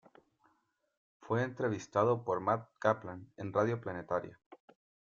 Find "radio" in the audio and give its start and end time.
3.53-3.79